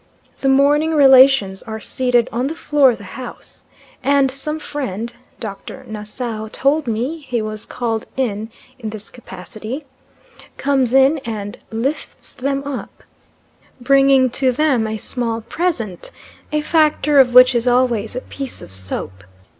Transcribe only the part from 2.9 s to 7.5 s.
the house, and some friend Dr. Nassau told me he